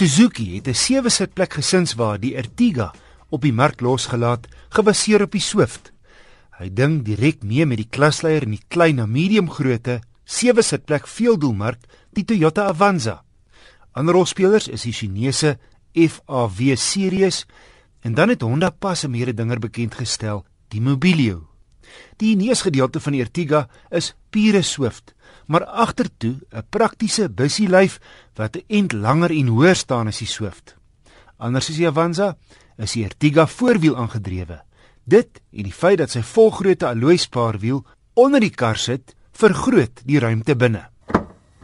Suzuki 0.00 0.54
het 0.56 0.66
'n 0.66 0.74
sewe-sitplek 0.74 1.52
gesinswa, 1.52 2.16
die 2.16 2.34
Ertiga, 2.34 2.94
op 3.28 3.42
die 3.42 3.52
mark 3.52 3.80
losgelaat, 3.80 4.46
gebaseer 4.68 5.22
op 5.22 5.32
die 5.32 5.40
Swift. 5.40 5.92
Hy 6.58 6.72
ding 6.72 7.02
direk 7.04 7.42
mee 7.42 7.66
met 7.66 7.76
die 7.76 7.88
klasleier 7.90 8.42
in 8.42 8.50
die 8.50 8.64
klein 8.68 8.96
na 8.96 9.06
medium 9.06 9.50
grootte 9.50 10.00
sewe-sitplek 10.24 11.06
veeldoelmark, 11.06 11.78
die 12.12 12.24
Toyota 12.24 12.64
Avanza. 12.68 13.24
Ander 13.92 14.14
rolspelers 14.14 14.68
is 14.68 14.82
die 14.82 14.92
Chinese 14.92 15.58
FAW 15.92 16.76
Series 16.76 17.46
en 18.00 18.14
dan 18.14 18.28
het 18.28 18.42
Honda 18.42 18.70
pas 18.70 19.04
'n 19.04 19.10
mededinger 19.10 19.58
bekend 19.58 19.94
gestel, 19.94 20.46
die 20.68 20.80
Mobilio. 20.80 21.49
Die 22.16 22.36
neusgedeelte 22.36 23.00
van 23.00 23.12
die 23.12 23.22
Ertiga 23.22 23.68
is 23.90 24.14
pure 24.30 24.62
Swift, 24.62 25.14
maar 25.46 25.64
agtertoe 25.64 26.40
'n 26.52 26.66
praktiese 26.70 27.28
bussielyf 27.28 28.00
wat 28.34 28.56
'n 28.56 28.64
ent 28.68 28.92
langer 28.92 29.30
en 29.30 29.46
hoër 29.46 29.76
staan 29.76 30.06
as 30.06 30.18
die 30.18 30.26
Swift. 30.26 30.76
Anders 31.38 31.70
as 31.70 31.76
die 31.76 31.88
Avanza, 31.88 32.36
is 32.76 32.92
die 32.92 33.04
Ertiga 33.04 33.46
voorwiel 33.46 33.96
aangedrewe. 33.96 34.62
Dit 35.04 35.40
en 35.52 35.62
die 35.62 35.72
feit 35.72 35.98
dat 35.98 36.10
sy 36.10 36.22
volgrootte 36.22 36.86
alloy 36.86 37.16
spaarwiel 37.16 37.84
onder 38.14 38.40
die 38.40 38.54
kar 38.54 38.76
sit, 38.76 39.14
vergroot 39.32 40.02
die 40.04 40.18
ruimte 40.18 40.56
binne. 40.56 40.90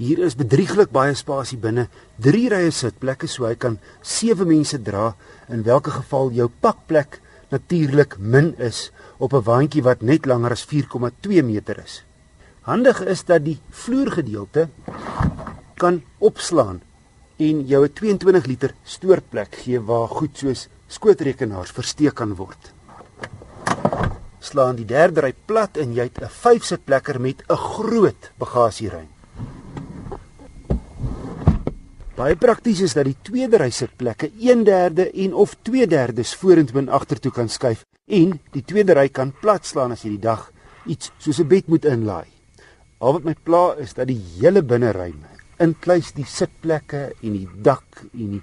Hier 0.00 0.18
is 0.24 0.34
bedrieglik 0.34 0.90
baie 0.90 1.14
spasie 1.14 1.58
binne, 1.60 1.88
3 2.24 2.46
rye 2.48 2.70
sitplekke 2.72 3.28
so 3.28 3.44
hy 3.44 3.54
kan 3.60 3.78
7 4.02 4.48
mense 4.48 4.78
dra 4.82 5.10
in 5.52 5.60
watter 5.66 5.92
geval 5.92 6.32
jou 6.32 6.48
pakplek 6.48 7.20
natuurlik 7.50 8.16
min 8.18 8.54
is 8.58 8.90
op 9.18 9.32
'n 9.32 9.42
waantjie 9.42 9.82
wat 9.82 10.02
net 10.02 10.26
langer 10.26 10.50
as 10.50 10.64
4,2 10.64 11.42
meter 11.42 11.78
is. 11.78 12.04
Handig 12.60 13.00
is 13.00 13.24
dat 13.24 13.44
die 13.44 13.58
vloergedeelte 13.70 14.68
kan 15.74 16.02
opslaan 16.18 16.82
en 17.36 17.66
jou 17.66 17.84
'n 17.84 17.92
22 17.92 18.46
liter 18.46 18.74
stoorplek 18.84 19.54
gee 19.54 19.80
waar 19.80 20.08
goed 20.08 20.38
soos 20.38 20.68
skootrekenaars 20.86 21.70
versteek 21.70 22.14
kan 22.14 22.34
word. 22.34 22.72
Slaan 24.38 24.76
die 24.76 24.84
derde 24.84 25.20
ry 25.20 25.34
plat 25.46 25.76
en 25.76 25.92
jy 25.92 26.02
het 26.02 26.20
'n 26.22 26.28
5 26.28 26.64
sitplekker 26.64 27.20
met 27.20 27.42
'n 27.48 27.56
groot 27.56 28.32
bagasieruim. 28.38 29.08
Baie 32.20 32.36
prakties 32.36 32.82
is 32.84 32.92
dat 32.92 33.06
die 33.08 33.16
tweede 33.24 33.56
ry 33.62 33.70
sitplekke 33.72 34.28
1/3 34.36 35.06
en 35.24 35.32
of 35.32 35.54
2/3 35.64 36.34
vorentoe 36.36 36.80
en 36.82 36.90
agtertoe 36.92 37.32
kan 37.32 37.48
skuif 37.48 37.86
en 38.04 38.34
die 38.52 38.62
tweede 38.62 38.92
ry 38.92 39.08
kan 39.08 39.32
plat 39.40 39.64
slaan 39.64 39.92
as 39.92 40.02
jy 40.04 40.10
die 40.18 40.26
dag 40.26 40.42
iets 40.84 41.12
soos 41.18 41.40
'n 41.40 41.48
bed 41.48 41.68
moet 41.68 41.84
inlaai. 41.84 42.28
Al 43.00 43.12
wat 43.12 43.24
my 43.24 43.34
pla 43.44 43.74
is 43.78 43.94
dat 43.94 44.08
die 44.08 44.20
hele 44.36 44.62
binneruim, 44.62 45.24
inkluis 45.58 46.12
die 46.12 46.26
sitplekke 46.26 47.14
en 47.22 47.32
die 47.32 47.48
dak 47.62 48.04
en 48.12 48.30
die 48.30 48.42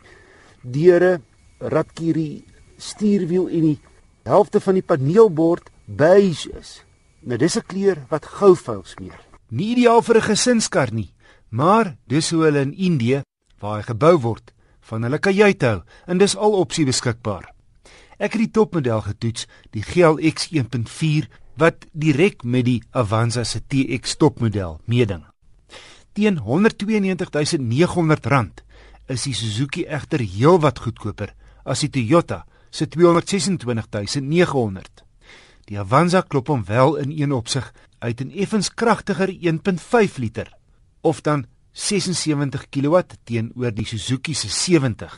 deure, 0.63 1.21
ratkierie, 1.59 2.45
stuurwiel 2.77 3.47
en 3.47 3.61
die 3.61 3.79
helfte 4.23 4.59
van 4.59 4.73
die 4.73 4.87
paneelbord 4.87 5.69
beige 5.85 6.49
is. 6.59 6.83
Nou 7.21 7.37
dis 7.37 7.57
'n 7.57 7.67
kleur 7.67 7.97
wat 8.09 8.25
gou 8.25 8.55
vuil 8.55 8.83
smeer. 8.85 9.19
Nie 9.49 9.75
ideaal 9.75 10.01
vir 10.01 10.15
'n 10.15 10.29
gesinskar 10.33 10.91
nie, 10.91 11.13
maar 11.49 11.95
dis 12.07 12.31
hoe 12.31 12.43
hulle 12.43 12.61
in 12.61 12.73
Indië 12.73 13.21
waar 13.59 13.79
hy 13.79 13.83
gebou 13.89 14.17
word 14.21 14.53
van 14.87 15.03
hulle 15.03 15.19
kajuit 15.19 15.61
hou 15.63 15.81
en 16.07 16.17
dis 16.17 16.35
al 16.35 16.53
opsie 16.57 16.85
beskikbaar. 16.87 17.57
Ek 18.17 18.33
het 18.33 18.41
die 18.41 18.51
topmodel 18.51 19.01
getoets, 19.05 19.47
die 19.71 19.83
GLX 19.85 20.49
1.4 20.51 21.27
wat 21.57 21.85
direk 21.93 22.43
met 22.43 22.65
die 22.65 22.83
Avanza 22.91 23.43
se 23.43 23.61
TX 23.61 24.15
topmodel 24.17 24.79
meeding. 24.85 25.23
Teen 26.13 26.39
R192900 26.41 28.63
is 29.13 29.23
die 29.23 29.33
Suzuki 29.37 29.85
egter 29.85 30.19
heelwat 30.19 30.79
goedkoper 30.81 31.33
as 31.65 31.79
die 31.85 31.89
Toyota 31.93 32.45
se 32.71 32.85
R226900. 32.85 35.07
Die 35.67 35.79
Avanza 35.79 36.21
klop 36.23 36.47
hom 36.47 36.63
wel 36.65 36.95
in 37.03 37.11
een 37.11 37.31
opsig 37.35 37.73
uit 37.99 38.21
'n 38.21 38.31
effens 38.31 38.73
kragtiger 38.73 39.29
1.5 39.29 40.17
liter 40.17 40.53
of 41.01 41.21
dan 41.21 41.45
76 41.77 42.71
kW 42.73 43.03
teenoor 43.29 43.69
die 43.71 43.85
Suzuki 43.85 44.33
se 44.33 44.49
70 44.49 45.13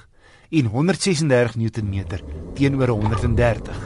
en 0.59 0.65
136 0.67 1.55
Nm 1.55 2.03
teenoor 2.57 2.91
130. 2.91 3.79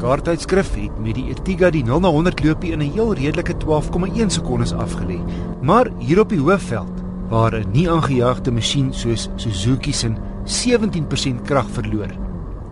Kaartuitskrif 0.00 0.74
het 0.76 1.00
met 1.00 1.16
die 1.16 1.30
Ertiga 1.32 1.70
die 1.72 1.84
0 1.84 2.04
na 2.04 2.12
100 2.12 2.44
loopie 2.44 2.76
in 2.76 2.84
'n 2.84 2.92
heel 2.92 3.14
redelike 3.14 3.56
12,1 3.64 4.28
sekondes 4.28 4.72
afgelê. 4.72 5.24
Maar 5.62 5.88
hier 5.98 6.20
op 6.20 6.28
die 6.28 6.40
hoofveld 6.40 7.00
waar 7.30 7.54
'n 7.54 7.70
nie 7.72 7.90
aangejaagde 7.90 8.50
masjien 8.50 8.92
soos 8.92 9.30
Suzuki 9.36 9.92
se 9.92 10.12
17% 10.44 11.42
krag 11.42 11.70
verloor 11.70 12.19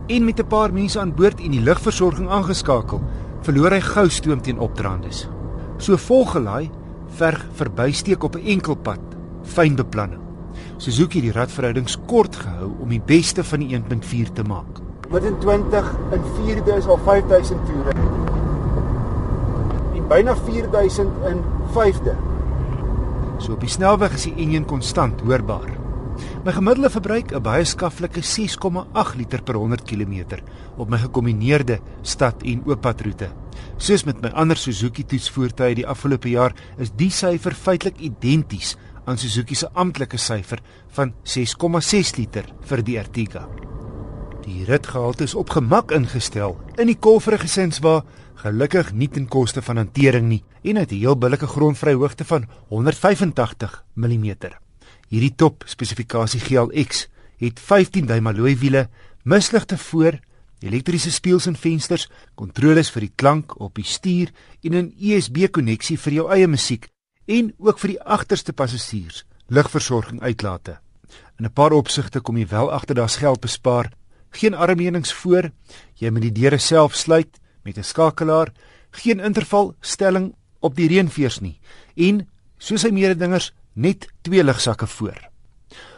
en 0.08 0.24
met 0.24 0.40
'n 0.40 0.46
paar 0.46 0.72
mense 0.72 1.00
aan 1.00 1.14
boord 1.14 1.40
en 1.40 1.50
die 1.50 1.60
lugversorging 1.60 2.28
aangeskakel, 2.28 3.00
verloor 3.40 3.70
hy 3.70 3.80
gou 3.80 4.08
stoom 4.08 4.40
teen 4.40 4.58
opdrandes. 4.58 5.28
So 5.76 5.96
volgelaai 5.96 6.70
verg 7.08 7.46
verbysteek 7.52 8.22
op 8.24 8.36
'n 8.36 8.46
enkel 8.46 8.74
pad, 8.74 9.00
fyn 9.42 9.76
beplanning. 9.76 10.20
Suzuki 10.76 11.20
die 11.20 11.32
radverhoudings 11.32 11.98
kort 12.06 12.36
gehou 12.36 12.72
om 12.80 12.88
die 12.88 13.02
beste 13.04 13.44
van 13.44 13.60
die 13.60 13.74
1.4 13.74 14.32
te 14.32 14.42
maak. 14.42 14.80
In 15.10 15.38
20 15.38 15.96
in 16.12 16.22
4000 16.44 16.92
of 16.92 17.00
5000 17.02 17.60
toere. 17.66 17.92
En 19.94 20.08
byna 20.08 20.36
4000 20.36 21.08
in 21.26 21.42
5de. 21.72 22.14
So 23.38 23.52
op 23.52 23.60
die 23.60 23.68
snelweg 23.68 24.12
is 24.14 24.22
die 24.22 24.34
enjin 24.36 24.64
konstant 24.64 25.20
hoorbaar. 25.20 25.77
My 26.48 26.54
gemiddelde 26.56 26.88
verbruik 26.88 27.32
'n 27.36 27.42
baie 27.42 27.64
skaflike 27.64 28.22
6,8 28.24 29.16
liter 29.16 29.42
per 29.42 29.54
100 29.54 29.82
km 29.84 30.40
op 30.76 30.88
my 30.88 30.96
gekombineerde 30.96 31.78
stad 32.02 32.42
en 32.42 32.62
ooppadroete. 32.64 33.28
Soos 33.76 34.04
met 34.04 34.20
my 34.22 34.28
ander 34.28 34.56
Suzuki 34.56 35.04
toetsvoertuie 35.04 35.74
die 35.74 35.86
afgelope 35.86 36.28
jaar 36.28 36.54
is 36.78 36.90
die 36.96 37.10
syfer 37.10 37.52
feitelik 37.52 38.00
identies 38.00 38.76
aan 39.04 39.18
Suzuki 39.18 39.54
se 39.54 39.68
amptelike 39.72 40.16
syfer 40.16 40.62
van 40.88 41.12
6,6 41.22 42.16
liter 42.16 42.44
vir 42.60 42.82
die 42.82 42.96
Ertiga. 42.96 43.48
Die 44.46 44.64
ritgehalte 44.64 45.24
is 45.24 45.34
op 45.34 45.50
gemak 45.50 45.92
ingestel 45.92 46.56
in 46.78 46.86
die 46.86 46.96
kolferige 46.98 47.42
gesinswa, 47.42 48.04
gelukkig 48.34 48.92
nie 48.92 49.08
ten 49.08 49.28
koste 49.28 49.62
van 49.62 49.76
hantering 49.76 50.28
nie 50.28 50.44
en 50.62 50.76
het 50.76 50.92
'n 50.92 50.96
heel 50.96 51.16
billike 51.16 51.46
grondvryhoogte 51.46 52.24
van 52.24 52.48
185 52.68 53.84
mm. 53.94 54.67
Hierdie 55.08 55.34
top 55.36 55.64
spesifikasie 55.66 56.40
GLX 56.40 57.06
het 57.40 57.60
15 57.60 58.06
duim 58.06 58.26
alloy 58.26 58.56
wiele, 58.60 58.88
misligte 59.24 59.78
voor, 59.78 60.18
elektriese 60.60 61.10
spieëls 61.14 61.46
en 61.46 61.56
vensters, 61.56 62.08
kontroles 62.34 62.90
vir 62.90 63.06
die 63.06 63.14
klank 63.16 63.54
op 63.60 63.74
die 63.78 63.86
stuur 63.86 64.32
en 64.62 64.74
'n 64.74 64.92
USB-koneksie 64.98 65.98
vir 65.98 66.12
jou 66.12 66.30
eie 66.30 66.46
musiek 66.46 66.88
en 67.26 67.54
ook 67.58 67.78
vir 67.78 67.88
die 67.88 68.02
agterste 68.02 68.52
passasiers 68.52 69.24
ligversorging 69.48 70.20
uitlate. 70.20 70.78
In 71.38 71.44
'n 71.44 71.52
paar 71.52 71.72
opsigte 71.72 72.20
kom 72.20 72.36
jy 72.36 72.46
wel 72.46 72.72
agter 72.72 72.94
daar's 72.94 73.16
geld 73.16 73.40
bespaar. 73.40 73.92
Geen 74.30 74.54
armleunings 74.54 75.12
voor, 75.12 75.50
jy 75.94 76.10
moet 76.10 76.22
die 76.22 76.32
deure 76.32 76.58
self 76.58 76.94
sluit 76.94 77.40
met 77.64 77.78
'n 77.78 77.82
skakelaar, 77.82 78.52
geen 78.90 79.20
intervalstelling 79.20 80.34
op 80.60 80.76
die 80.76 80.88
reënveers 80.88 81.40
nie 81.40 81.60
en 81.96 82.28
soos 82.58 82.82
hy 82.82 82.90
mededingers 82.90 83.52
net 83.78 84.08
twee 84.26 84.42
ligsakke 84.44 84.86
voor. 84.86 85.18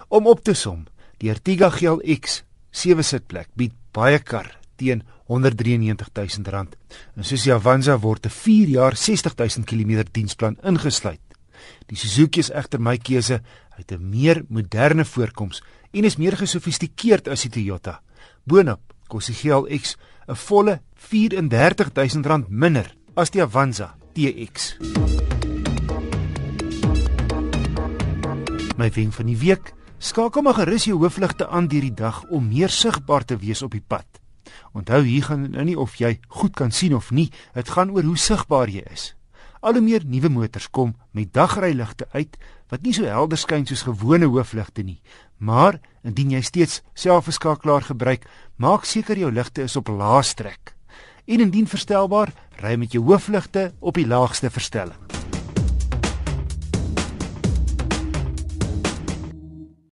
Om 0.09 0.27
op 0.27 0.45
te 0.45 0.55
som, 0.55 0.85
die 1.19 1.31
Ertiga 1.33 1.71
GLX 1.73 2.43
7 2.71 3.05
sitplek 3.05 3.49
bied 3.59 3.75
baie 3.97 4.19
kar 4.19 4.53
teen 4.81 5.03
193000 5.31 6.49
rand. 6.49 6.77
En 7.17 7.25
soos 7.25 7.45
die 7.47 7.55
Avanza 7.55 7.99
word 7.99 8.27
'n 8.27 8.31
4 8.31 8.69
jaar 8.69 8.97
60000 8.97 9.67
km 9.67 10.05
diensplan 10.13 10.57
ingesluit. 10.63 11.21
Die 11.87 11.97
Suzuki 11.97 12.41
is 12.41 12.51
egter 12.51 12.81
my 12.81 12.97
keuse 12.99 13.43
uit 13.79 13.93
'n 13.93 14.11
meer 14.11 14.45
moderne 14.49 15.05
voorkoms 15.05 15.63
en 15.93 16.05
is 16.05 16.17
meer 16.17 16.37
gesofistikeerd 16.37 17.29
as 17.29 17.43
die 17.43 17.51
Toyota. 17.51 18.03
Boonop 18.45 18.81
kos 19.09 19.27
die 19.27 19.35
GLX 19.35 19.97
'n 20.29 20.37
volle 20.37 20.81
34000 20.95 22.27
rand 22.27 22.49
minder 22.49 22.95
as 23.15 23.31
die 23.31 23.43
Avanza 23.43 23.97
TX. 24.15 24.77
My 28.81 28.89
wenk 28.97 29.13
van 29.17 29.29
die 29.29 29.39
week. 29.39 29.75
Skakel 30.01 30.43
maar 30.43 30.57
gerus 30.57 30.87
jou 30.89 30.97
hoofligte 31.03 31.49
aan 31.49 31.69
hierdie 31.69 31.93
dag 31.93 32.23
om 32.33 32.49
meer 32.49 32.73
sigbaar 32.73 33.27
te 33.29 33.37
wees 33.37 33.61
op 33.63 33.77
die 33.77 33.85
pad. 33.85 34.07
Onthou 34.73 35.03
hier 35.05 35.27
gaan 35.29 35.51
nou 35.53 35.65
nie 35.69 35.77
of 35.79 35.99
jy 36.01 36.17
goed 36.41 36.57
kan 36.57 36.73
sien 36.73 36.95
of 36.97 37.11
nie, 37.13 37.29
dit 37.55 37.69
gaan 37.69 37.93
oor 37.93 38.09
hoe 38.09 38.17
sigbaar 38.17 38.73
jy 38.73 38.87
is. 38.89 39.13
Al 39.61 39.77
hoe 39.77 39.85
meer 39.85 40.07
nuwe 40.09 40.33
motors 40.33 40.71
kom 40.73 40.95
met 41.13 41.35
dagryligte 41.37 42.09
uit 42.17 42.41
wat 42.73 42.83
nie 42.87 42.95
so 42.97 43.05
helder 43.05 43.39
skyn 43.39 43.67
soos 43.69 43.85
gewone 43.85 44.31
hoofligte 44.31 44.83
nie. 44.87 45.01
Maar 45.37 45.81
indien 46.07 46.33
jy 46.39 46.41
steeds 46.41 46.81
selfverskakelaar 46.95 47.91
gebruik, 47.93 48.25
maak 48.57 48.89
seker 48.89 49.19
jou 49.19 49.33
ligte 49.33 49.69
is 49.69 49.77
op 49.77 49.93
laaste 49.93 50.43
trek. 50.43 50.75
en 51.31 51.41
indien 51.41 51.67
verstelbaar, 51.67 52.33
ry 52.63 52.75
met 52.77 52.93
jou 52.93 53.05
hoofligte 53.05 53.71
op 53.81 53.95
die 53.95 54.07
laagste 54.07 54.51
verstelling. 54.51 55.20